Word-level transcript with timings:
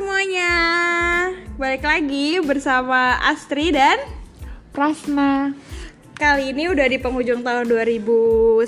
semuanya, 0.00 0.56
balik 1.60 1.84
lagi 1.84 2.40
bersama 2.40 3.20
Astri 3.20 3.68
dan 3.68 4.00
Prasna. 4.72 5.52
Kali 6.16 6.56
ini 6.56 6.72
udah 6.72 6.88
di 6.88 6.96
penghujung 6.96 7.44
tahun 7.44 7.68
2019 7.68 8.64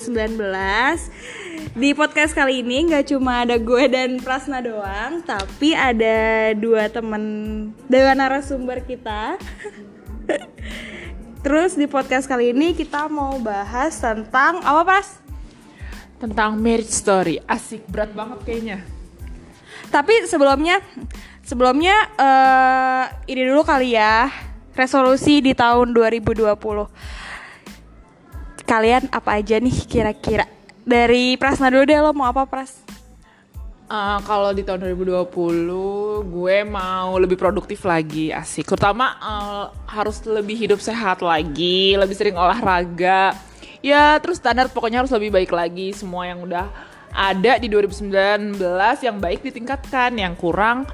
Di 1.73 1.97
podcast 1.97 2.37
kali 2.37 2.61
ini 2.61 2.85
nggak 2.85 3.17
cuma 3.17 3.49
ada 3.49 3.57
gue 3.57 3.85
dan 3.89 4.21
Prasna 4.21 4.61
doang 4.61 5.25
Tapi 5.25 5.73
ada 5.73 6.53
dua 6.53 6.93
temen, 6.93 7.25
dua 7.89 8.13
narasumber 8.13 8.85
kita 8.85 9.41
Terus 11.45 11.81
di 11.81 11.89
podcast 11.89 12.29
kali 12.29 12.53
ini 12.53 12.77
kita 12.77 13.09
mau 13.09 13.41
bahas 13.41 13.97
tentang 13.97 14.61
apa 14.65 14.81
Pras? 14.85 15.17
Tentang 16.21 16.61
marriage 16.61 16.93
story. 16.93 17.41
Asik 17.49 17.89
berat 17.89 18.17
banget 18.17 18.39
kayaknya. 18.49 18.92
Tapi 19.93 20.25
sebelumnya, 20.25 20.81
sebelumnya 21.45 21.93
eh 22.17 23.05
ini 23.29 23.45
dulu 23.45 23.61
kali 23.61 23.93
ya 23.93 24.33
resolusi 24.73 25.45
di 25.45 25.53
tahun 25.53 25.93
2020. 25.93 26.57
Kalian 28.65 29.13
apa 29.13 29.37
aja 29.37 29.61
nih 29.61 29.77
kira-kira? 29.85 30.49
Dari 30.83 31.37
Prasna 31.37 31.69
dulu 31.69 31.85
deh 31.85 32.01
lo 32.01 32.17
mau 32.17 32.33
apa 32.33 32.49
Pras? 32.49 32.83
Eh, 33.93 34.19
kalau 34.25 34.57
di 34.57 34.65
tahun 34.65 34.89
2020 34.97 36.25
gue 36.25 36.57
mau 36.65 37.13
lebih 37.21 37.37
produktif 37.37 37.85
lagi 37.85 38.33
asik 38.33 38.65
terutama 38.65 39.21
eh, 39.21 39.65
harus 39.93 40.25
lebih 40.25 40.57
hidup 40.57 40.81
sehat 40.81 41.21
lagi 41.21 41.93
lebih 42.01 42.17
sering 42.17 42.33
olahraga 42.33 43.37
ya 43.85 44.17
terus 44.25 44.41
standar 44.41 44.73
pokoknya 44.73 45.05
harus 45.05 45.13
lebih 45.13 45.37
baik 45.37 45.53
lagi 45.53 45.93
semua 45.93 46.25
yang 46.25 46.41
udah 46.41 46.73
ada 47.13 47.61
di 47.61 47.69
2019 47.69 48.57
yang 49.05 49.17
baik 49.21 49.45
ditingkatkan 49.45 50.17
yang 50.17 50.33
kurang 50.35 50.89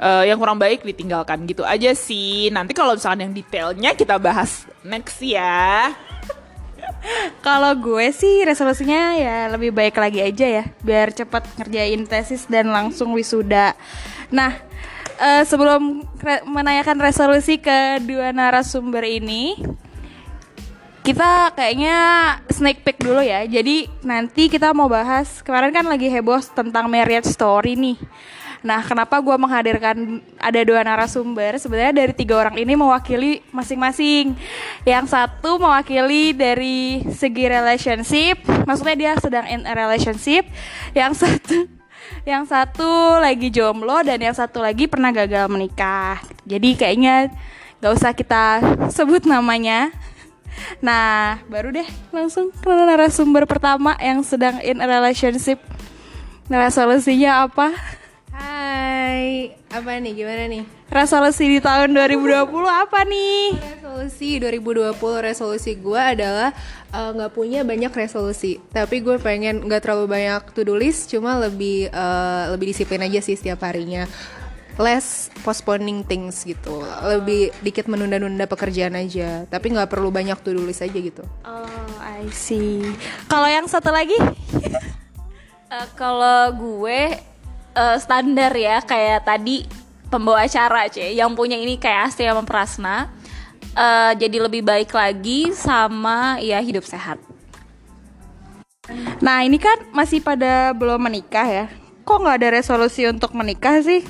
eh, 0.00 0.24
yang 0.32 0.40
kurang 0.40 0.56
baik 0.56 0.82
ditinggalkan. 0.82 1.44
Gitu 1.44 1.62
aja 1.62 1.92
sih. 1.92 2.48
Nanti 2.48 2.72
kalau 2.72 2.96
misalnya 2.96 3.28
yang 3.28 3.36
detailnya 3.36 3.90
kita 3.92 4.16
bahas 4.16 4.64
next 4.80 5.20
ya. 5.20 5.92
Kalau 7.46 7.76
gue 7.76 8.10
sih 8.16 8.48
resolusinya 8.48 9.12
ya 9.12 9.52
lebih 9.52 9.76
baik 9.76 10.00
lagi 10.00 10.24
aja 10.24 10.46
ya 10.48 10.64
Biar 10.80 11.12
cepat 11.12 11.44
ngerjain 11.60 12.08
tesis 12.08 12.48
dan 12.48 12.72
langsung 12.72 13.12
wisuda. 13.12 13.76
Nah 14.32 14.56
eh, 15.20 15.44
sebelum 15.44 16.00
re- 16.16 16.44
menanyakan 16.48 16.98
resolusi 17.02 17.60
ke 17.60 18.00
dua 18.02 18.32
narasumber 18.32 19.04
ini 19.04 19.58
Kita 21.08 21.56
kayaknya 21.56 21.96
sneak 22.52 22.84
peek 22.84 23.00
dulu 23.00 23.24
ya 23.24 23.40
Jadi 23.48 23.88
nanti 24.04 24.52
kita 24.52 24.76
mau 24.76 24.92
bahas 24.92 25.40
Kemarin 25.40 25.72
kan 25.72 25.88
lagi 25.88 26.12
heboh 26.12 26.36
tentang 26.52 26.84
marriage 26.84 27.24
story 27.32 27.80
nih 27.80 27.96
Nah, 28.58 28.82
kenapa 28.82 29.22
gue 29.22 29.36
menghadirkan 29.38 30.18
ada 30.34 30.60
dua 30.66 30.82
narasumber? 30.82 31.62
Sebenarnya 31.62 31.94
dari 31.94 32.10
tiga 32.10 32.42
orang 32.42 32.58
ini 32.58 32.74
mewakili 32.74 33.38
masing-masing. 33.54 34.34
Yang 34.82 35.14
satu 35.14 35.62
mewakili 35.62 36.34
dari 36.34 37.06
segi 37.06 37.46
relationship, 37.46 38.42
maksudnya 38.66 38.96
dia 38.98 39.12
sedang 39.22 39.46
in 39.46 39.62
a 39.62 39.74
relationship. 39.78 40.42
Yang 40.90 41.22
satu, 41.22 41.56
yang 42.34 42.42
satu 42.50 43.22
lagi 43.22 43.46
jomblo 43.54 44.02
dan 44.02 44.18
yang 44.18 44.34
satu 44.34 44.58
lagi 44.58 44.90
pernah 44.90 45.14
gagal 45.14 45.46
menikah. 45.46 46.18
Jadi 46.42 46.74
kayaknya 46.74 47.30
gak 47.78 47.94
usah 47.94 48.10
kita 48.10 48.58
sebut 48.90 49.22
namanya. 49.22 49.94
Nah, 50.78 51.42
baru 51.50 51.74
deh 51.74 51.88
langsung 52.14 52.52
ke 52.52 52.70
narasumber 52.70 53.44
pertama 53.44 53.96
yang 53.98 54.22
sedang 54.22 54.60
in 54.62 54.78
a 54.78 54.86
relationship. 54.86 55.58
Resolusinya 56.48 57.44
apa? 57.44 57.76
Hai, 58.32 59.58
apa 59.68 59.98
nih? 59.98 60.12
Gimana 60.14 60.46
nih? 60.46 60.62
Resolusi 60.88 61.44
di 61.44 61.58
tahun 61.60 61.92
2020 61.92 62.48
apa 62.64 63.04
nih? 63.04 63.58
Resolusi 63.60 64.40
2020 64.40 64.96
resolusi 65.20 65.72
gue 65.76 66.00
adalah 66.00 66.54
eh, 66.94 67.10
nggak 67.12 67.32
punya 67.36 67.60
banyak 67.66 67.92
resolusi, 67.92 68.56
tapi 68.72 69.04
gue 69.04 69.20
pengen 69.20 69.68
nggak 69.68 69.84
terlalu 69.84 70.08
banyak 70.08 70.54
to 70.56 70.64
do 70.64 70.78
list, 70.78 71.12
cuma 71.12 71.36
lebih 71.36 71.92
eh, 71.92 72.44
lebih 72.54 72.72
disiplin 72.72 73.04
aja 73.04 73.20
sih 73.20 73.36
setiap 73.36 73.60
harinya. 73.68 74.08
Less 74.78 75.28
postponing 75.42 76.06
things 76.06 76.46
gitu, 76.46 76.86
lebih 77.02 77.50
dikit 77.66 77.90
menunda-nunda 77.90 78.46
pekerjaan 78.46 78.94
aja, 78.94 79.42
tapi 79.50 79.74
nggak 79.74 79.90
perlu 79.90 80.14
banyak 80.14 80.38
to 80.40 80.54
do 80.54 80.62
list 80.62 80.86
aja 80.86 80.94
gitu. 80.94 81.26
Oh, 81.42 81.90
I 81.98 82.30
see. 82.30 82.86
Kalau 83.26 83.50
yang 83.50 83.66
satu 83.66 83.90
lagi? 83.90 84.16
Eh, 85.68 85.88
kalau 86.00 86.48
gue 86.56 87.12
eh, 87.76 87.96
standar 88.00 88.56
ya 88.56 88.80
kayak 88.80 89.28
tadi 89.28 89.68
pembawa 90.08 90.48
acara 90.48 90.88
cie 90.88 91.12
yang 91.12 91.36
punya 91.36 91.60
ini 91.60 91.76
kayak 91.76 92.08
Asti 92.08 92.24
sama 92.24 92.40
Prasna 92.40 93.18
Eh, 93.78 94.12
jadi 94.18 94.42
lebih 94.42 94.66
baik 94.66 94.90
lagi 94.90 95.54
sama 95.54 96.42
ya 96.42 96.58
hidup 96.58 96.82
sehat. 96.82 97.22
Nah, 99.22 99.46
ini 99.46 99.54
kan 99.60 99.86
masih 99.94 100.18
pada 100.18 100.74
belum 100.74 100.98
menikah 100.98 101.46
ya. 101.46 101.66
Kok 102.02 102.18
nggak 102.24 102.36
ada 102.42 102.48
resolusi 102.58 103.06
untuk 103.06 103.36
menikah 103.38 103.78
sih? 103.84 104.02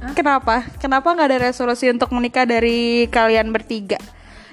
Kenapa? 0.00 0.64
Kenapa 0.80 1.12
nggak 1.12 1.28
ada 1.28 1.38
resolusi 1.52 1.92
untuk 1.92 2.08
menikah 2.16 2.48
dari 2.48 3.04
kalian 3.12 3.52
bertiga? 3.52 4.00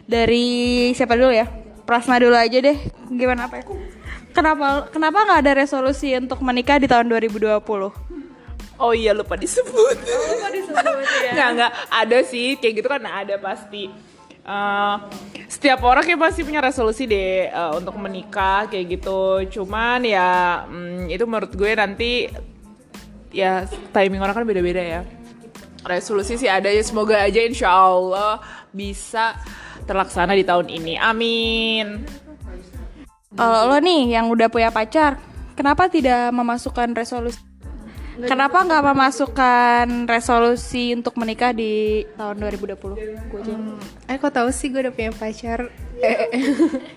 Dari 0.03 0.91
siapa 0.91 1.15
dulu 1.15 1.31
ya? 1.31 1.47
Prasna 1.87 2.19
dulu 2.19 2.35
aja 2.35 2.59
deh. 2.59 2.77
Gimana 3.07 3.47
apa 3.47 3.63
ya? 3.63 3.65
Kenapa 4.35 4.91
kenapa 4.91 5.17
nggak 5.23 5.39
ada 5.41 5.53
resolusi 5.63 6.13
untuk 6.19 6.43
menikah 6.43 6.77
di 6.77 6.85
tahun 6.85 7.07
2020? 7.09 7.63
Oh 8.77 8.93
iya 8.93 9.15
lupa 9.15 9.33
disebut. 9.33 9.97
lupa 10.05 10.47
disebut 10.53 10.83
ya. 11.25 11.31
nggak 11.33 11.49
nggak 11.57 11.71
ada 11.89 12.17
sih 12.21 12.59
kayak 12.61 12.73
gitu 12.83 12.87
kan 12.91 13.01
ada 13.01 13.35
pasti. 13.41 13.89
Eh, 14.47 14.95
setiap 15.49 15.83
orang 15.83 16.05
kayak 16.05 16.21
pasti 16.21 16.45
punya 16.45 16.61
resolusi 16.61 17.09
deh 17.09 17.49
eh, 17.49 17.71
untuk 17.73 17.97
menikah 17.97 18.69
kayak 18.69 18.99
gitu. 18.99 19.47
Cuman 19.59 20.05
ya 20.05 20.63
mm, 20.69 21.09
itu 21.09 21.23
menurut 21.25 21.51
gue 21.55 21.71
nanti 21.73 22.29
ya 23.33 23.65
timing 23.95 24.21
orang 24.21 24.35
kan 24.37 24.45
beda-beda 24.45 24.83
ya. 24.83 25.01
Resolusi 25.87 26.35
sih 26.35 26.51
ada 26.51 26.67
ya 26.67 26.83
semoga 26.83 27.23
aja 27.23 27.39
insya 27.39 27.71
Allah 27.71 28.43
bisa 28.75 29.39
terlaksana 29.87 30.35
di 30.35 30.43
tahun 30.43 30.67
ini. 30.67 30.99
Amin. 30.99 32.03
Kalau 33.37 33.71
lo 33.71 33.77
nih 33.79 34.17
yang 34.19 34.27
udah 34.27 34.51
punya 34.51 34.73
pacar, 34.73 35.21
kenapa 35.55 35.87
tidak 35.87 36.33
memasukkan 36.35 36.91
resolusi? 36.91 37.47
Kenapa 38.17 38.65
nggak 38.65 38.81
memasukkan 38.81 40.09
resolusi 40.09 40.89
untuk 40.97 41.13
menikah 41.21 41.53
di 41.53 42.01
tahun 42.17 42.41
2020? 42.41 42.97
Gue 43.29 43.39
aja. 43.45 43.53
Eh 44.09 44.17
kok 44.17 44.33
tahu 44.33 44.49
sih 44.49 44.73
gue 44.73 44.89
udah 44.89 44.93
punya 44.95 45.13
pacar 45.13 45.69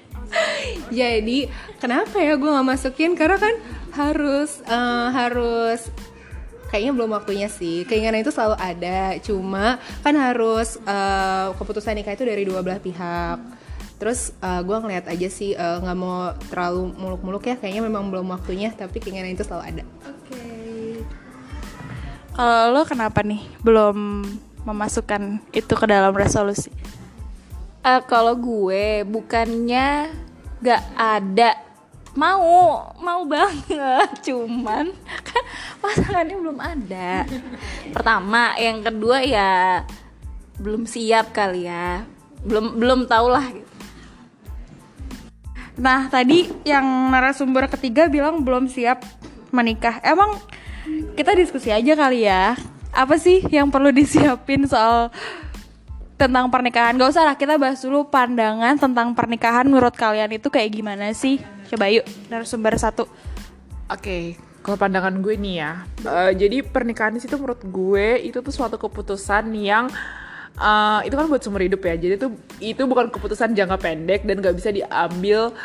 Jadi 0.96 1.44
kenapa 1.76 2.24
ya 2.24 2.40
gue 2.40 2.48
nggak 2.48 2.68
masukin 2.72 3.12
Karena 3.20 3.36
kan 3.36 3.52
harus 3.92 4.64
eh, 4.64 5.08
Harus 5.12 5.92
Kayaknya 6.70 6.92
belum 6.94 7.10
waktunya 7.12 7.48
sih. 7.50 7.82
Keinginan 7.84 8.22
itu 8.22 8.30
selalu 8.30 8.56
ada. 8.56 9.18
Cuma 9.20 9.82
kan 10.06 10.14
harus 10.14 10.78
eh, 10.86 11.46
Keputusan 11.58 11.98
nikah 11.98 12.14
itu 12.14 12.24
dari 12.24 12.46
dua 12.46 12.62
belah 12.62 12.78
pihak. 12.78 13.38
Terus 13.98 14.32
eh, 14.38 14.60
gue 14.62 14.76
ngeliat 14.78 15.10
aja 15.10 15.28
sih 15.28 15.52
eh, 15.58 15.76
nggak 15.82 15.98
mau 15.98 16.32
terlalu 16.48 16.94
muluk-muluk 16.94 17.42
ya. 17.44 17.58
Kayaknya 17.58 17.82
memang 17.84 18.08
belum 18.08 18.30
waktunya 18.30 18.70
Tapi 18.72 18.96
keinginan 19.02 19.34
itu 19.34 19.42
selalu 19.42 19.76
ada. 19.76 19.84
Kalau 22.30 22.72
lo 22.72 22.86
kenapa 22.86 23.20
nih 23.20 23.42
belum 23.60 24.24
memasukkan 24.64 25.42
itu 25.52 25.74
ke 25.76 25.86
dalam 25.90 26.14
resolusi? 26.14 26.70
Eh, 27.80 28.02
kalau 28.08 28.36
gue 28.36 29.02
bukannya 29.08 30.12
gak 30.60 30.84
ada. 30.96 31.56
Mau 32.12 32.84
mau 33.00 33.24
banget. 33.24 34.08
Cuman 34.26 34.92
pasangannya 35.80 36.36
belum 36.36 36.58
ada 36.60 37.24
pertama 37.96 38.54
yang 38.60 38.84
kedua 38.84 39.24
ya 39.24 39.82
belum 40.60 40.84
siap 40.84 41.32
kali 41.32 41.66
ya 41.66 42.04
belum 42.44 42.80
belum 42.80 43.00
tau 43.08 43.28
lah 43.28 43.46
gitu. 43.52 43.70
Nah, 45.80 46.12
tadi 46.12 46.44
yang 46.68 46.84
narasumber 47.08 47.64
ketiga 47.72 48.04
bilang 48.12 48.44
belum 48.44 48.68
siap 48.68 49.00
menikah. 49.48 49.96
Emang 50.04 50.36
kita 51.16 51.32
diskusi 51.32 51.72
aja 51.72 51.96
kali 51.96 52.28
ya. 52.28 52.52
Apa 52.92 53.16
sih 53.16 53.40
yang 53.48 53.72
perlu 53.72 53.88
disiapin 53.88 54.68
soal 54.68 55.08
tentang 56.20 56.52
pernikahan? 56.52 57.00
Gak 57.00 57.16
usah 57.16 57.24
lah, 57.24 57.36
kita 57.40 57.56
bahas 57.56 57.80
dulu 57.80 58.12
pandangan 58.12 58.76
tentang 58.76 59.16
pernikahan 59.16 59.64
menurut 59.64 59.96
kalian 59.96 60.36
itu 60.36 60.52
kayak 60.52 60.68
gimana 60.68 61.16
sih? 61.16 61.40
Coba 61.72 61.88
yuk, 61.88 62.04
narasumber 62.28 62.76
satu. 62.76 63.08
Oke, 63.88 64.36
kalau 64.60 64.76
pandangan 64.76 65.24
gue 65.24 65.34
nih 65.40 65.54
ya, 65.64 65.72
eh, 66.04 66.32
jadi 66.36 66.60
pernikahan 66.64 67.16
itu 67.16 67.32
menurut 67.40 67.62
gue 67.64 68.20
itu 68.20 68.38
tuh 68.44 68.52
suatu 68.52 68.76
keputusan 68.76 69.48
yang 69.56 69.88
eh, 70.60 71.00
itu 71.08 71.14
kan 71.16 71.26
buat 71.28 71.40
seumur 71.40 71.64
hidup 71.64 71.80
ya. 71.80 71.94
Jadi 71.96 72.14
tuh 72.20 72.30
itu 72.60 72.82
bukan 72.84 73.08
keputusan 73.08 73.56
jangka 73.56 73.76
pendek 73.80 74.28
dan 74.28 74.44
gak 74.44 74.56
bisa 74.56 74.68
diambil 74.68 75.56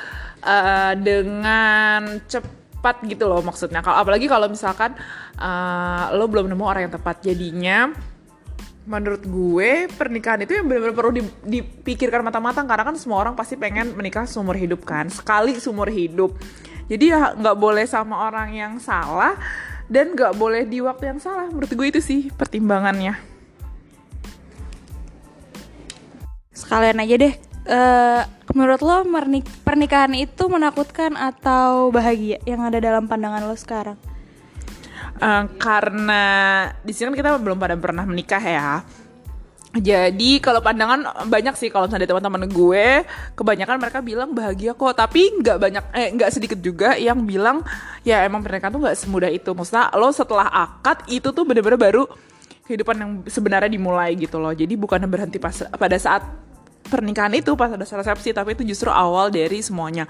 eh, 0.43 0.93
dengan 0.95 2.23
cepat 2.25 3.03
gitu 3.03 3.27
loh 3.27 3.41
maksudnya. 3.43 3.83
Kalau 3.83 3.97
apalagi 3.97 4.29
kalau 4.29 4.45
misalkan 4.45 4.93
uh, 5.41 6.13
lo 6.13 6.29
belum 6.29 6.45
nemu 6.53 6.61
orang 6.61 6.85
yang 6.85 6.93
tepat, 6.93 7.17
jadinya 7.25 7.89
menurut 8.85 9.25
gue 9.25 9.89
pernikahan 9.89 10.45
itu 10.45 10.53
yang 10.61 10.69
benar-benar 10.69 10.93
perlu 10.93 11.11
di- 11.17 11.41
dipikirkan 11.49 12.21
matang-matang 12.21 12.69
karena 12.69 12.85
kan 12.85 12.95
semua 13.01 13.25
orang 13.25 13.33
pasti 13.33 13.57
pengen 13.57 13.97
menikah 13.97 14.29
seumur 14.29 14.53
hidup 14.53 14.85
kan 14.85 15.09
sekali 15.09 15.57
seumur 15.57 15.89
hidup 15.89 16.37
jadi 16.85 17.05
ya 17.05 17.21
nggak 17.37 17.57
boleh 17.57 17.85
sama 17.89 18.29
orang 18.29 18.53
yang 18.53 18.73
salah 18.77 19.37
dan 19.89 20.17
nggak 20.17 20.33
boleh 20.37 20.65
di 20.65 20.81
waktu 20.81 21.15
yang 21.15 21.19
salah 21.21 21.49
menurut 21.49 21.69
gue 21.69 21.87
itu 21.89 22.01
sih 22.01 22.33
pertimbangannya 22.33 23.35
Sekalian 26.55 27.03
aja 27.03 27.15
deh. 27.19 27.35
eh, 27.65 28.21
menurut 28.53 28.81
lo 28.85 29.01
pernikahan 29.65 30.13
itu 30.13 30.47
menakutkan 30.47 31.17
atau 31.17 31.89
bahagia 31.91 32.37
yang 32.47 32.61
ada 32.63 32.79
dalam 32.79 33.11
pandangan 33.11 33.43
lo 33.43 33.57
sekarang? 33.59 33.99
Eh, 35.19 35.43
karena 35.59 36.23
di 36.79 36.95
sini 36.95 37.11
kan 37.11 37.15
kita 37.19 37.29
belum 37.43 37.59
pada 37.59 37.75
pernah 37.75 38.07
menikah 38.07 38.39
ya. 38.39 38.81
Jadi 39.75 40.39
kalau 40.39 40.63
pandangan 40.63 41.27
banyak 41.27 41.51
sih 41.59 41.67
kalau 41.67 41.91
misalnya 41.91 42.07
teman-teman 42.07 42.47
gue, 42.47 43.03
kebanyakan 43.35 43.75
mereka 43.75 43.99
bilang 43.99 44.31
bahagia 44.31 44.71
kok, 44.71 44.95
tapi 44.95 45.35
nggak 45.35 45.57
banyak, 45.59 45.83
eh 45.91 46.07
nggak 46.15 46.31
sedikit 46.31 46.59
juga 46.63 46.95
yang 46.95 47.27
bilang 47.27 47.59
ya 48.07 48.23
emang 48.23 48.39
pernikahan 48.39 48.71
tuh 48.71 48.79
nggak 48.87 48.95
semudah 48.95 49.27
itu. 49.27 49.51
Maksudnya 49.51 49.91
lo 49.99 50.07
setelah 50.15 50.47
akad 50.47 51.03
itu 51.11 51.27
tuh 51.35 51.43
bener-bener 51.43 51.75
baru 51.75 52.07
kehidupan 52.63 52.95
yang 52.95 53.11
sebenarnya 53.27 53.67
dimulai 53.67 54.15
gitu 54.15 54.39
loh. 54.39 54.55
Jadi 54.55 54.79
bukan 54.79 55.03
berhenti 55.11 55.43
pas 55.43 55.67
pada 55.67 55.99
saat 55.99 56.23
pernikahan 56.87 57.35
itu 57.35 57.51
pas 57.59 57.67
ada 57.67 57.83
resepsi, 57.83 58.31
tapi 58.31 58.55
itu 58.55 58.63
justru 58.63 58.87
awal 58.87 59.27
dari 59.27 59.59
semuanya. 59.59 60.07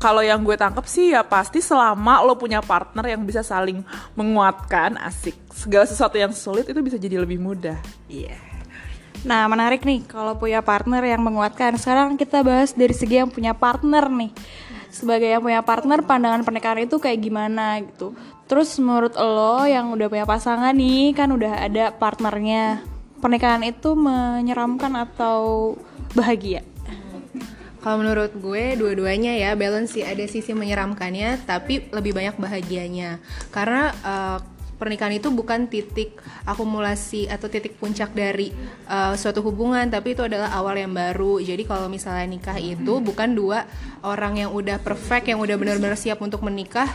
Kalau 0.00 0.24
yang 0.24 0.40
gue 0.44 0.56
tangkep 0.56 0.84
sih 0.88 1.12
ya 1.12 1.20
pasti 1.20 1.60
selama 1.60 2.24
lo 2.24 2.36
punya 2.36 2.64
partner 2.64 3.04
yang 3.16 3.24
bisa 3.24 3.40
saling 3.44 3.84
menguatkan, 4.16 4.96
asik. 4.96 5.36
Segala 5.52 5.84
sesuatu 5.84 6.16
yang 6.16 6.32
sulit 6.32 6.68
itu 6.68 6.80
bisa 6.80 6.96
jadi 6.96 7.20
lebih 7.20 7.36
mudah. 7.36 7.76
Iya. 8.08 8.49
Nah, 9.20 9.44
menarik 9.52 9.84
nih 9.84 10.00
kalau 10.08 10.40
punya 10.40 10.64
partner 10.64 11.04
yang 11.04 11.20
menguatkan. 11.20 11.76
Sekarang 11.76 12.16
kita 12.16 12.40
bahas 12.40 12.72
dari 12.72 12.96
segi 12.96 13.20
yang 13.20 13.28
punya 13.28 13.52
partner 13.52 14.08
nih. 14.08 14.32
Sebagai 14.90 15.28
yang 15.28 15.44
punya 15.44 15.60
partner, 15.60 16.02
pandangan 16.02 16.42
pernikahan 16.42 16.82
itu 16.82 16.96
kayak 16.96 17.20
gimana 17.20 17.78
gitu. 17.84 18.16
Terus 18.50 18.74
menurut 18.82 19.14
lo 19.14 19.62
yang 19.68 19.92
udah 19.94 20.08
punya 20.10 20.26
pasangan 20.26 20.74
nih, 20.74 21.14
kan 21.14 21.30
udah 21.30 21.68
ada 21.68 21.94
partnernya. 21.94 22.82
Pernikahan 23.20 23.62
itu 23.62 23.92
menyeramkan 23.92 24.96
atau 24.96 25.76
bahagia? 26.16 26.64
Kalau 27.80 27.96
menurut 27.96 28.36
gue 28.36 28.76
dua-duanya 28.76 29.40
ya 29.40 29.56
balance 29.56 29.96
sih 29.96 30.04
ada 30.04 30.20
sisi 30.28 30.52
menyeramkannya 30.52 31.48
tapi 31.48 31.88
lebih 31.88 32.12
banyak 32.12 32.36
bahagianya 32.36 33.24
karena 33.48 33.88
eh, 34.04 34.38
pernikahan 34.80 35.20
itu 35.20 35.28
bukan 35.28 35.68
titik 35.68 36.16
akumulasi 36.48 37.28
atau 37.28 37.52
titik 37.52 37.76
puncak 37.76 38.16
dari 38.16 38.48
eh, 38.88 39.14
suatu 39.20 39.44
hubungan 39.44 39.84
tapi 39.92 40.16
itu 40.16 40.24
adalah 40.24 40.48
awal 40.56 40.80
yang 40.80 40.96
baru. 40.96 41.36
Jadi 41.44 41.68
kalau 41.68 41.92
misalnya 41.92 42.24
nikah 42.24 42.56
itu 42.56 43.04
bukan 43.04 43.36
dua 43.36 43.68
orang 44.00 44.40
yang 44.40 44.50
udah 44.56 44.80
perfect 44.80 45.28
yang 45.28 45.38
udah 45.44 45.60
benar-benar 45.60 46.00
siap 46.00 46.24
untuk 46.24 46.40
menikah 46.40 46.88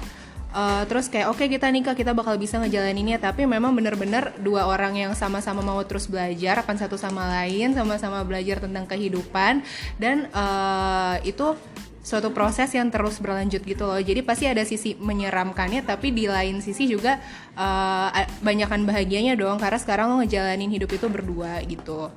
Uh, 0.55 0.87
terus 0.87 1.11
kayak 1.11 1.35
oke 1.35 1.43
kita 1.51 1.67
nikah 1.67 1.91
kita 1.91 2.15
bakal 2.15 2.39
bisa 2.39 2.55
ngejalaninnya. 2.63 3.19
Tapi 3.19 3.43
memang 3.43 3.75
bener-bener 3.75 4.31
dua 4.39 4.71
orang 4.71 4.95
yang 4.95 5.11
sama-sama 5.11 5.59
mau 5.59 5.83
terus 5.83 6.07
belajar 6.07 6.63
akan 6.63 6.79
satu 6.79 6.95
sama 6.95 7.27
lain 7.27 7.75
sama-sama 7.75 8.23
belajar 8.23 8.63
tentang 8.63 8.87
kehidupan. 8.87 9.67
Dan 9.99 10.31
uh, 10.31 11.19
itu 11.27 11.59
suatu 12.05 12.29
proses 12.29 12.69
yang 12.71 12.87
terus 12.87 13.17
berlanjut 13.19 13.65
gitu 13.65 13.83
loh. 13.83 13.99
Jadi 13.99 14.21
pasti 14.23 14.45
ada 14.47 14.61
sisi 14.63 14.95
menyeramkannya 14.95 15.83
tapi 15.83 16.15
di 16.15 16.29
lain 16.29 16.63
sisi 16.63 16.87
juga 16.87 17.17
uh, 17.57 18.13
banyakan 18.45 18.87
bahagianya 18.87 19.33
dong 19.33 19.57
karena 19.57 19.81
sekarang 19.81 20.13
lo 20.13 20.15
ngejalanin 20.23 20.71
hidup 20.71 20.93
itu 20.93 21.09
berdua 21.11 21.59
gitu. 21.67 22.13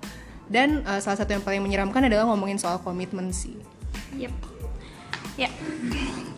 Dan 0.46 0.86
uh, 0.86 1.00
salah 1.00 1.18
satu 1.18 1.34
yang 1.34 1.42
paling 1.42 1.64
menyeramkan 1.64 2.04
adalah 2.06 2.28
ngomongin 2.28 2.60
soal 2.60 2.78
komitmen 2.84 3.32
sih. 3.32 3.56
Yep. 4.14 4.57
Ya. 5.38 5.50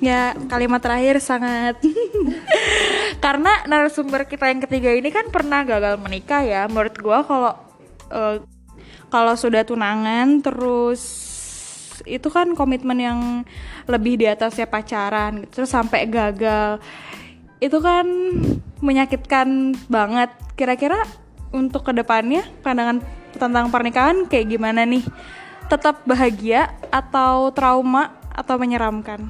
Ya, 0.00 0.32
kalimat 0.48 0.80
terakhir 0.80 1.20
sangat 1.20 1.76
karena 3.24 3.64
narasumber 3.68 4.24
kita 4.24 4.48
yang 4.48 4.64
ketiga 4.64 4.92
ini 4.96 5.12
kan 5.12 5.28
pernah 5.32 5.64
gagal 5.64 5.96
menikah 6.00 6.44
ya. 6.44 6.68
Menurut 6.68 6.96
gua 7.00 7.24
kalau 7.24 7.52
eh, 8.12 8.36
kalau 9.12 9.34
sudah 9.36 9.64
tunangan 9.64 10.40
terus 10.40 11.02
itu 12.08 12.32
kan 12.32 12.56
komitmen 12.56 12.96
yang 12.96 13.20
lebih 13.84 14.16
di 14.16 14.24
atasnya 14.24 14.64
pacaran 14.64 15.44
gitu, 15.44 15.64
terus 15.64 15.72
sampai 15.72 16.08
gagal. 16.08 16.80
Itu 17.60 17.80
kan 17.84 18.08
menyakitkan 18.80 19.76
banget. 19.88 20.32
Kira-kira 20.56 21.04
untuk 21.52 21.88
ke 21.88 21.92
depannya 21.92 22.44
pandangan 22.64 23.04
tentang 23.36 23.68
pernikahan 23.68 24.24
kayak 24.28 24.48
gimana 24.48 24.88
nih? 24.88 25.04
Tetap 25.68 26.08
bahagia 26.08 26.72
atau 26.88 27.52
trauma 27.52 28.19
atau 28.30 28.54
menyeramkan? 28.56 29.26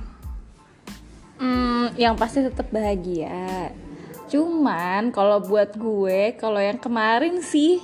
Hmm, 1.41 1.89
yang 1.97 2.21
pasti 2.21 2.45
tetap 2.45 2.69
bahagia. 2.69 3.73
Cuman 4.29 5.11
kalau 5.11 5.41
buat 5.41 5.75
gue, 5.75 6.37
kalau 6.37 6.61
yang 6.61 6.77
kemarin 6.77 7.41
sih, 7.41 7.81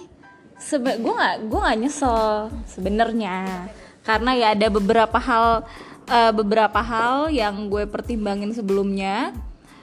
sebe 0.60 1.00
gue 1.00 1.10
nggak 1.10 1.48
gue 1.48 1.58
nggak 1.58 1.78
nyesel 1.80 2.52
sebenarnya, 2.68 3.68
karena 4.04 4.30
ya 4.36 4.46
ada 4.52 4.68
beberapa 4.68 5.18
hal 5.18 5.64
eh, 6.06 6.32
beberapa 6.36 6.80
hal 6.84 7.32
yang 7.32 7.66
gue 7.72 7.88
pertimbangin 7.88 8.52
sebelumnya. 8.52 9.32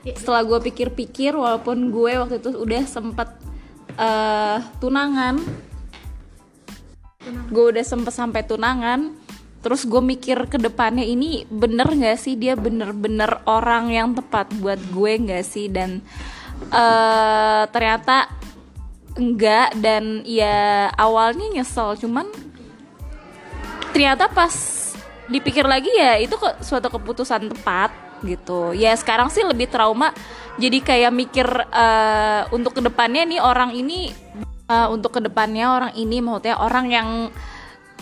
Setelah 0.04 0.44
gue 0.44 0.60
pikir-pikir, 0.72 1.34
walaupun 1.34 1.90
gue 1.90 2.20
waktu 2.20 2.38
itu 2.40 2.54
udah 2.54 2.84
sempet 2.86 3.30
eh, 3.98 4.58
tunangan, 4.78 5.42
gue 7.50 7.66
udah 7.74 7.84
sempet 7.84 8.14
sampai 8.14 8.46
tunangan 8.46 9.23
terus 9.64 9.88
gue 9.88 10.04
mikir 10.04 10.52
ke 10.52 10.60
depannya 10.60 11.08
ini 11.08 11.48
bener 11.48 11.88
nggak 11.88 12.20
sih? 12.20 12.36
Dia 12.36 12.60
bener-bener 12.60 13.42
orang 13.48 13.90
yang 13.90 14.12
tepat 14.14 14.52
buat 14.60 14.78
gue 14.92 15.12
nggak 15.24 15.44
sih? 15.48 15.72
Dan 15.72 16.04
eh 16.70 17.64
ternyata 17.72 18.28
enggak. 19.16 19.80
Dan 19.80 20.28
ya 20.28 20.92
awalnya 20.94 21.48
nyesel. 21.50 21.96
Cuman 21.96 22.28
ternyata 23.96 24.28
pas 24.28 24.52
dipikir 25.32 25.64
lagi 25.64 25.88
ya 25.96 26.20
itu 26.20 26.36
kok 26.36 26.60
suatu 26.60 26.92
keputusan 26.92 27.48
tepat 27.48 27.96
gitu. 28.28 28.76
Ya 28.76 28.92
sekarang 28.96 29.32
sih 29.32 29.44
lebih 29.48 29.72
trauma 29.72 30.12
jadi 30.58 30.78
kayak 30.86 31.12
mikir 31.14 31.48
eh, 31.72 32.42
untuk 32.54 32.78
ke 32.78 32.82
depannya 32.84 33.26
nih 33.26 33.42
orang 33.42 33.74
ini 33.74 34.14
eh, 34.70 34.88
untuk 34.90 35.18
ke 35.18 35.22
depannya 35.24 35.66
orang 35.74 35.94
ini 35.98 36.22
maksudnya 36.22 36.56
orang 36.62 36.86
yang 36.90 37.10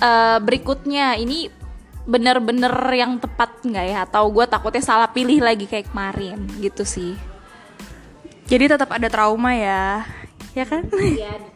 eh, 0.02 0.38
berikutnya. 0.42 1.16
Ini 1.20 1.61
bener-bener 2.06 2.74
yang 2.94 3.22
tepat 3.22 3.62
nggak 3.62 3.86
ya 3.86 3.98
atau 4.10 4.30
gue 4.34 4.46
takutnya 4.50 4.82
salah 4.82 5.10
pilih 5.10 5.38
lagi 5.42 5.70
kayak 5.70 5.94
kemarin 5.94 6.50
gitu 6.58 6.82
sih 6.86 7.14
Jadi 8.52 8.68
tetap 8.68 8.92
ada 8.92 9.08
trauma 9.08 9.56
ya, 9.56 10.04
ya 10.52 10.68
kan? 10.68 10.84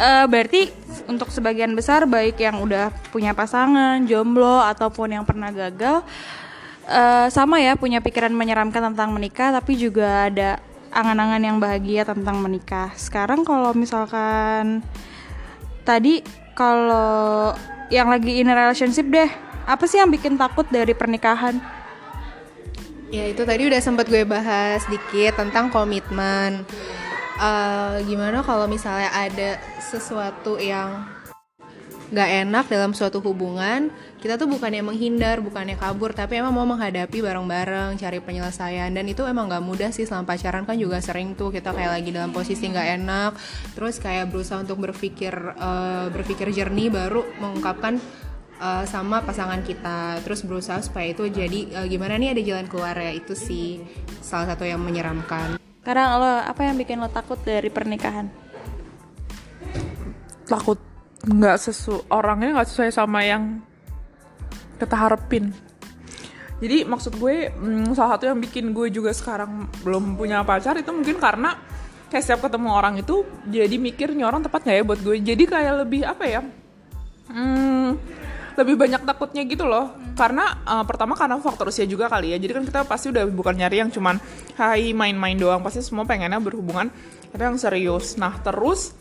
Eh, 0.00 0.24
berarti 0.32 0.72
untuk 1.12 1.28
sebagian 1.28 1.76
besar 1.76 2.08
baik 2.08 2.40
yang 2.40 2.64
udah 2.64 2.88
punya 3.12 3.36
pasangan, 3.36 4.00
jomblo 4.08 4.64
ataupun 4.64 5.12
yang 5.12 5.28
pernah 5.28 5.52
gagal, 5.52 6.00
eh, 6.88 7.28
sama 7.28 7.60
ya 7.60 7.76
punya 7.76 8.00
pikiran 8.00 8.32
menyeramkan 8.32 8.80
tentang 8.80 9.12
menikah, 9.12 9.52
tapi 9.52 9.76
juga 9.76 10.32
ada 10.32 10.56
angan-angan 10.88 11.42
yang 11.44 11.56
bahagia 11.60 12.08
tentang 12.08 12.40
menikah. 12.40 12.96
Sekarang 12.96 13.44
kalau 13.44 13.76
misalkan 13.76 14.80
tadi 15.84 16.24
kalau 16.56 17.52
yang 17.92 18.08
lagi 18.08 18.40
in 18.40 18.48
relationship 18.48 19.04
deh, 19.04 19.28
apa 19.66 19.84
sih 19.84 20.00
yang 20.00 20.12
bikin 20.12 20.36
takut 20.40 20.68
dari 20.68 20.92
pernikahan? 20.92 21.58
Ya 23.10 23.26
itu 23.26 23.42
tadi 23.42 23.66
udah 23.66 23.82
sempat 23.82 24.06
gue 24.06 24.22
bahas 24.22 24.86
dikit 24.86 25.34
tentang 25.34 25.66
komitmen. 25.74 26.62
Eh, 27.40 27.96
gimana 28.06 28.44
kalau 28.44 28.70
misalnya 28.70 29.10
ada 29.10 29.58
sesuatu 29.80 30.60
yang 30.60 31.08
gak 32.10 32.30
enak 32.46 32.66
dalam 32.66 32.90
suatu 32.90 33.22
hubungan, 33.22 33.88
kita 34.18 34.34
tuh 34.34 34.50
bukannya 34.50 34.82
menghindar, 34.82 35.38
bukannya 35.38 35.78
kabur, 35.78 36.10
tapi 36.10 36.42
emang 36.42 36.50
mau 36.50 36.66
menghadapi 36.66 37.22
bareng-bareng, 37.22 37.96
cari 37.96 38.18
penyelesaian. 38.20 38.90
Dan 38.90 39.06
itu 39.10 39.24
emang 39.24 39.50
gak 39.50 39.62
mudah 39.62 39.90
sih 39.90 40.04
selama 40.04 40.34
pacaran 40.34 40.62
kan 40.62 40.78
juga 40.78 40.98
sering 41.02 41.34
tuh 41.38 41.50
kita 41.50 41.74
kayak 41.74 42.02
lagi 42.02 42.10
dalam 42.14 42.30
posisi 42.30 42.70
gak 42.70 42.88
enak, 43.02 43.32
terus 43.74 43.98
kayak 43.98 44.30
berusaha 44.30 44.62
untuk 44.62 44.78
berpikir 44.82 45.34
eh, 45.34 46.06
berpikir 46.14 46.50
jernih 46.54 46.94
baru 46.94 47.26
mengungkapkan 47.42 47.98
uh, 48.60 48.84
sama 48.84 49.24
pasangan 49.24 49.64
kita. 49.64 50.20
Terus 50.22 50.44
berusaha 50.44 50.78
supaya 50.84 51.10
itu 51.10 51.26
jadi 51.26 51.82
uh, 51.82 51.86
gimana 51.88 52.20
nih 52.20 52.36
ada 52.36 52.42
jalan 52.44 52.66
keluar 52.68 52.94
ya 52.94 53.10
itu 53.16 53.32
sih 53.32 53.80
salah 54.20 54.52
satu 54.52 54.68
yang 54.68 54.78
menyeramkan. 54.78 55.56
Sekarang 55.80 56.20
lo 56.20 56.44
apa 56.44 56.60
yang 56.68 56.76
bikin 56.76 57.00
lo 57.00 57.08
takut 57.08 57.40
dari 57.40 57.72
pernikahan? 57.72 58.50
takut 60.50 60.78
nggak 61.22 61.56
sesu 61.62 62.02
orangnya 62.10 62.58
nggak 62.58 62.68
sesuai 62.74 62.90
sama 62.90 63.22
yang 63.22 63.62
kita 64.82 64.96
harapin. 64.98 65.54
Jadi 66.60 66.84
maksud 66.84 67.16
gue 67.16 67.54
mm, 67.54 67.94
salah 67.96 68.18
satu 68.18 68.28
yang 68.28 68.40
bikin 68.42 68.74
gue 68.76 68.92
juga 68.92 69.14
sekarang 69.14 69.70
belum 69.86 70.18
punya 70.18 70.44
pacar 70.44 70.76
itu 70.76 70.90
mungkin 70.92 71.16
karena 71.16 71.56
kayak 72.10 72.24
setiap 72.26 72.50
ketemu 72.50 72.68
orang 72.74 73.00
itu 73.00 73.22
jadi 73.48 73.76
mikir 73.80 74.12
nih 74.12 74.26
orang 74.26 74.44
tepat 74.44 74.66
nggak 74.66 74.76
ya 74.76 74.84
buat 74.84 75.00
gue? 75.00 75.16
Jadi 75.22 75.44
kayak 75.46 75.74
lebih 75.86 76.02
apa 76.04 76.24
ya 76.26 76.40
hmm, 77.30 77.88
lebih 78.60 78.76
banyak 78.76 79.02
takutnya 79.08 79.42
gitu 79.48 79.64
loh. 79.64 79.96
Karena 80.14 80.60
uh, 80.68 80.84
pertama 80.84 81.16
karena 81.16 81.40
faktor 81.40 81.72
usia 81.72 81.88
juga 81.88 82.06
kali 82.12 82.36
ya. 82.36 82.38
Jadi 82.38 82.52
kan 82.52 82.64
kita 82.68 82.80
pasti 82.84 83.08
udah 83.08 83.24
bukan 83.32 83.56
nyari 83.56 83.80
yang 83.80 83.90
cuman 83.90 84.20
hai 84.60 84.92
main-main 84.92 85.36
doang. 85.40 85.64
Pasti 85.64 85.80
semua 85.80 86.04
pengennya 86.04 86.38
berhubungan. 86.38 86.92
Tapi 87.32 87.40
yang 87.40 87.56
serius. 87.56 88.20
Nah 88.20 88.36
terus 88.44 88.92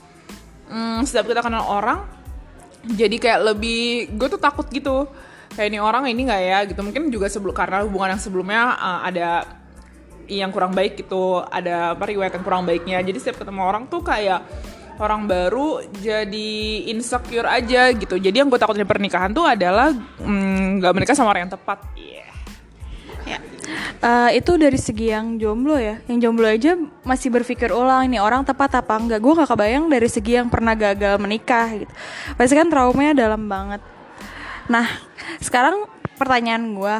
hmm, 0.71 1.03
setiap 1.03 1.27
kita 1.27 1.43
kenal 1.43 1.67
orang 1.67 2.07
jadi 2.87 3.15
kayak 3.19 3.39
lebih 3.53 4.15
gue 4.15 4.27
tuh 4.31 4.41
takut 4.41 4.65
gitu. 4.71 5.11
Kayak 5.53 5.67
ini 5.75 5.79
orang 5.83 6.07
ini 6.07 6.21
nggak 6.23 6.41
ya? 6.41 6.59
Gitu. 6.63 6.79
Mungkin 6.79 7.11
juga 7.11 7.27
sebelum 7.27 7.51
karena 7.51 7.83
hubungan 7.83 8.15
yang 8.15 8.21
sebelumnya 8.21 8.61
uh, 8.79 8.99
ada 9.03 9.43
yang 10.31 10.55
kurang 10.55 10.71
baik 10.71 11.03
gitu. 11.03 11.43
Ada 11.43 11.99
apa 11.99 12.07
yang 12.07 12.45
kurang 12.45 12.63
baiknya. 12.63 13.03
Jadi 13.03 13.17
setiap 13.19 13.43
ketemu 13.43 13.67
orang 13.67 13.91
tuh 13.91 13.99
kayak 13.99 14.39
orang 14.99 15.25
baru 15.25 15.81
jadi 16.03 16.51
insecure 16.91 17.47
aja 17.47 17.89
gitu. 17.95 18.19
Jadi 18.19 18.43
yang 18.43 18.51
gue 18.51 18.59
takut 18.59 18.75
dari 18.75 18.87
pernikahan 18.87 19.31
tuh 19.31 19.47
adalah 19.47 19.95
mm, 19.95 20.83
nggak 20.83 20.91
mm, 20.91 20.97
menikah 20.99 21.15
sama 21.15 21.31
orang 21.31 21.47
yang 21.47 21.53
tepat. 21.55 21.79
Yeah. 21.95 22.29
ya. 23.23 23.39
Uh, 23.99 24.29
itu 24.35 24.51
dari 24.59 24.75
segi 24.75 25.15
yang 25.15 25.39
jomblo 25.39 25.79
ya. 25.79 26.03
Yang 26.11 26.19
jomblo 26.27 26.47
aja 26.51 26.75
masih 27.07 27.31
berpikir 27.31 27.71
ulang 27.71 28.11
ini 28.11 28.19
orang 28.19 28.43
tepat 28.43 28.83
apa 28.83 28.99
enggak. 28.99 29.23
Gue 29.23 29.33
gak 29.39 29.49
kebayang 29.49 29.87
dari 29.87 30.07
segi 30.11 30.35
yang 30.35 30.51
pernah 30.51 30.75
gagal 30.75 31.15
menikah 31.17 31.71
gitu. 31.79 31.93
Pasti 32.35 32.53
kan 32.59 32.67
traumanya 32.67 33.15
dalam 33.15 33.47
banget. 33.47 33.79
Nah 34.67 34.85
sekarang 35.39 35.87
pertanyaan 36.19 36.75
gue 36.75 36.95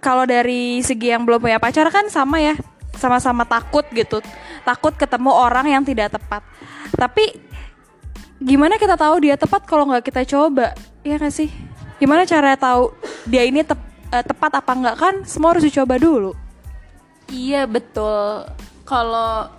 kalau 0.00 0.24
dari 0.24 0.80
segi 0.80 1.12
yang 1.12 1.28
belum 1.28 1.44
punya 1.44 1.60
pacar 1.60 1.84
kan 1.92 2.08
sama 2.08 2.40
ya 2.40 2.56
sama-sama 2.96 3.44
takut 3.44 3.84
gitu 3.92 4.24
takut 4.70 4.94
ketemu 4.94 5.30
orang 5.34 5.66
yang 5.66 5.82
tidak 5.82 6.14
tepat. 6.14 6.46
Tapi 6.94 7.34
gimana 8.38 8.78
kita 8.78 8.94
tahu 8.94 9.26
dia 9.26 9.34
tepat 9.34 9.66
kalau 9.66 9.90
nggak 9.90 10.06
kita 10.06 10.22
coba? 10.30 10.72
Ya 11.02 11.18
nggak 11.18 11.34
sih? 11.34 11.50
Gimana 11.98 12.22
cara 12.24 12.54
tahu 12.54 12.94
dia 13.26 13.42
ini 13.44 13.66
tep, 13.66 13.76
uh, 14.14 14.24
tepat 14.24 14.62
apa 14.62 14.72
enggak 14.72 14.96
kan 14.96 15.14
semua 15.26 15.52
harus 15.52 15.66
dicoba 15.66 15.98
dulu. 15.98 16.32
Iya 17.26 17.66
betul. 17.66 18.46
Kalau 18.86 19.50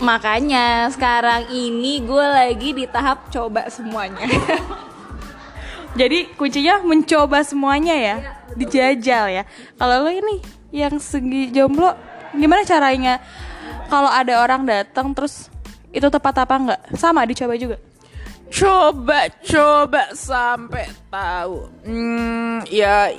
makanya 0.00 0.88
sekarang 0.88 1.52
ini 1.52 2.00
gue 2.00 2.26
lagi 2.26 2.70
di 2.72 2.86
tahap 2.86 3.28
coba 3.28 3.66
semuanya. 3.68 4.24
Jadi 6.00 6.30
kuncinya 6.38 6.80
mencoba 6.86 7.42
semuanya 7.42 7.98
ya? 7.98 8.16
Iya 8.22 8.40
dijajal 8.54 9.24
ya? 9.30 9.42
Kalau 9.78 10.06
lo 10.06 10.10
ini 10.10 10.42
yang 10.70 10.98
segi 10.98 11.50
jomblo 11.50 11.94
gimana 12.30 12.62
caranya 12.62 13.18
kalau 13.90 14.06
ada 14.06 14.38
orang 14.38 14.62
datang 14.62 15.10
terus 15.10 15.50
itu 15.90 16.06
tepat 16.06 16.46
apa 16.46 16.54
enggak 16.54 16.80
sama 16.94 17.26
dicoba 17.26 17.58
juga. 17.58 17.76
Coba 18.50 19.30
coba 19.42 20.02
sampai 20.14 20.86
tahu. 21.10 21.66
Hmm, 21.82 22.62
ya 22.70 23.10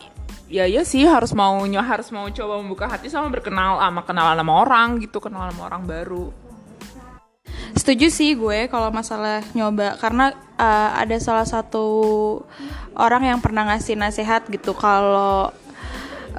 ya 0.52 0.68
ya 0.68 0.84
sih 0.84 1.08
harus 1.08 1.32
mau 1.32 1.64
harus 1.64 2.08
mau 2.12 2.28
coba 2.28 2.60
membuka 2.60 2.88
hati 2.88 3.08
sama 3.08 3.32
berkenal 3.32 3.80
sama 3.80 4.04
kenalan 4.04 4.40
sama 4.40 4.54
orang 4.60 4.88
gitu 5.00 5.20
kenal 5.20 5.48
sama 5.52 5.68
orang 5.68 5.84
baru. 5.88 6.32
Setuju 7.72 8.12
sih 8.12 8.36
gue 8.36 8.68
kalau 8.68 8.92
masalah 8.92 9.40
nyoba 9.56 9.96
karena 9.96 10.36
uh, 10.60 10.92
ada 11.00 11.16
salah 11.24 11.48
satu 11.48 11.88
orang 13.00 13.32
yang 13.32 13.40
pernah 13.40 13.64
ngasih 13.72 13.96
nasihat 13.96 14.44
gitu 14.52 14.76
kalau 14.76 15.56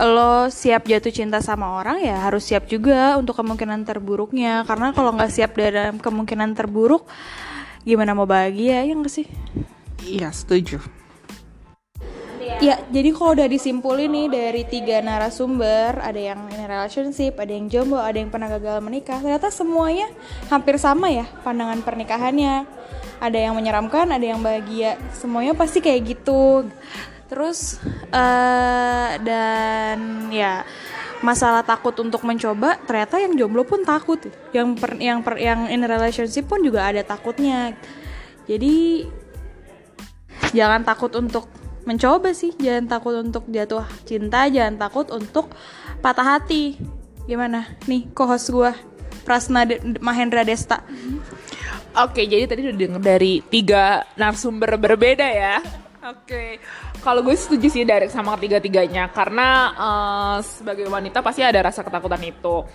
lo 0.01 0.49
siap 0.49 0.89
jatuh 0.89 1.13
cinta 1.13 1.45
sama 1.45 1.77
orang 1.77 2.01
ya 2.01 2.17
harus 2.25 2.49
siap 2.49 2.65
juga 2.65 3.21
untuk 3.21 3.37
kemungkinan 3.37 3.85
terburuknya 3.85 4.65
karena 4.65 4.97
kalau 4.97 5.13
nggak 5.13 5.29
siap 5.29 5.53
dalam 5.53 6.01
kemungkinan 6.01 6.57
terburuk 6.57 7.05
gimana 7.85 8.17
mau 8.17 8.25
bahagia 8.25 8.89
ya 8.89 8.93
nggak 8.97 9.13
sih 9.13 9.27
iya 10.01 10.33
setuju 10.33 10.81
Ya, 12.63 12.79
jadi 12.95 13.11
kalau 13.11 13.35
udah 13.35 13.51
disimpulin 13.51 14.07
nih 14.07 14.29
dari 14.31 14.63
tiga 14.63 15.03
narasumber, 15.03 15.99
ada 15.99 16.21
yang 16.21 16.47
in 16.47 16.63
relationship, 16.63 17.35
ada 17.43 17.51
yang 17.51 17.67
jomblo, 17.67 17.99
ada 17.99 18.15
yang 18.15 18.31
pernah 18.31 18.47
gagal 18.55 18.79
menikah, 18.79 19.19
ternyata 19.19 19.51
semuanya 19.51 20.07
hampir 20.47 20.79
sama 20.79 21.11
ya 21.11 21.27
pandangan 21.43 21.83
pernikahannya. 21.83 22.63
Ada 23.19 23.39
yang 23.51 23.59
menyeramkan, 23.59 24.11
ada 24.15 24.23
yang 24.23 24.39
bahagia, 24.39 24.95
semuanya 25.11 25.59
pasti 25.59 25.83
kayak 25.83 26.15
gitu. 26.15 26.71
Terus 27.33 27.81
uh, 28.13 29.17
dan 29.25 30.29
ya 30.29 30.69
masalah 31.25 31.65
takut 31.65 31.97
untuk 32.05 32.21
mencoba, 32.29 32.77
ternyata 32.85 33.17
yang 33.17 33.33
jomblo 33.41 33.65
pun 33.65 33.81
takut. 33.89 34.21
Yang 34.53 34.69
per, 34.77 35.01
yang 35.01 35.25
per, 35.25 35.41
yang 35.41 35.73
in 35.73 35.81
relationship 35.89 36.45
pun 36.45 36.61
juga 36.61 36.93
ada 36.93 37.01
takutnya. 37.01 37.73
Jadi 38.45 39.09
jangan 40.53 40.85
takut 40.85 41.09
untuk 41.17 41.49
mencoba 41.83 42.31
sih 42.31 42.55
jangan 42.55 42.87
takut 42.87 43.15
untuk 43.19 43.43
jatuh 43.51 43.83
cinta 44.07 44.47
jangan 44.47 44.79
takut 44.79 45.11
untuk 45.11 45.51
patah 45.99 46.39
hati 46.39 46.79
gimana 47.27 47.67
nih 47.91 48.07
co-host 48.15 48.55
gue 48.55 48.71
Prasna 49.27 49.67
De 49.67 49.83
Mahendra 49.99 50.47
Desta 50.47 50.83
Oke, 51.93 52.25
jadi 52.25 52.49
tadi 52.49 52.65
udah 52.65 52.79
denger 52.81 53.03
dari 53.05 53.45
tiga 53.53 54.01
narasumber 54.17 54.81
berbeda 54.81 55.29
ya. 55.29 55.61
Oke, 56.03 56.59
kalau 56.99 57.23
gue 57.23 57.39
setuju 57.39 57.71
sih 57.71 57.87
dari 57.87 58.11
sama 58.11 58.35
ketiga-tiganya 58.35 59.15
karena 59.15 59.71
uh, 59.71 60.39
sebagai 60.43 60.91
wanita 60.91 61.23
pasti 61.23 61.47
ada 61.47 61.63
rasa 61.63 61.87
ketakutan 61.87 62.19
itu. 62.27 62.67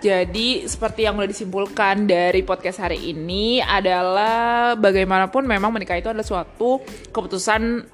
Jadi 0.00 0.64
seperti 0.64 1.04
yang 1.04 1.20
udah 1.20 1.28
disimpulkan 1.28 2.08
dari 2.08 2.40
podcast 2.40 2.80
hari 2.80 3.12
ini 3.12 3.60
adalah 3.60 4.72
bagaimanapun 4.72 5.44
memang 5.44 5.68
menikah 5.68 6.00
itu 6.00 6.08
adalah 6.08 6.24
suatu 6.24 6.80
keputusan 7.12 7.84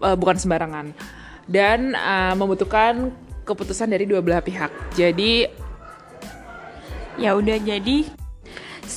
uh, 0.00 0.16
bukan 0.16 0.40
sembarangan 0.40 0.96
dan 1.44 1.92
uh, 1.92 2.32
membutuhkan 2.32 3.12
keputusan 3.44 3.92
dari 3.92 4.08
dua 4.08 4.24
belah 4.24 4.40
pihak. 4.40 4.72
Jadi 4.96 5.44
ya 7.20 7.36
udah 7.36 7.60
jadi 7.60 8.08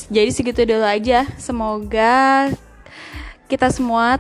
jadi 0.08 0.32
segitu 0.32 0.64
dulu 0.64 0.88
aja. 0.88 1.28
Semoga 1.36 2.48
kita 3.46 3.70
semua 3.70 4.18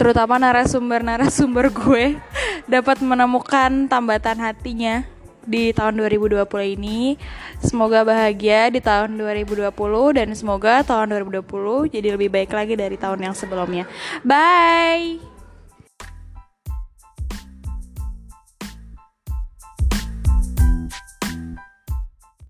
terutama 0.00 0.40
narasumber-narasumber 0.40 1.70
gue 1.72 2.04
dapat 2.74 2.98
menemukan 3.04 3.86
tambatan 3.86 4.40
hatinya 4.40 5.06
di 5.42 5.74
tahun 5.74 5.98
2020 5.98 6.46
ini. 6.78 7.18
Semoga 7.62 8.02
bahagia 8.02 8.70
di 8.70 8.82
tahun 8.82 9.14
2020 9.18 9.70
dan 10.18 10.28
semoga 10.34 10.82
tahun 10.82 11.22
2020 11.26 11.94
jadi 11.94 12.08
lebih 12.14 12.30
baik 12.30 12.50
lagi 12.54 12.74
dari 12.74 12.96
tahun 12.98 13.30
yang 13.30 13.34
sebelumnya. 13.34 13.86
Bye. 14.26 15.31